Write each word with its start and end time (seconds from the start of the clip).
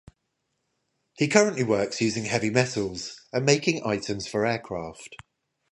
He 1.13 1.27
currently 1.27 1.63
works 1.63 2.01
using 2.01 2.25
heavy 2.25 2.49
metals 2.49 3.21
and 3.31 3.45
making 3.45 3.83
items 3.85 4.25
for 4.27 4.47
aircraft. 4.47 5.15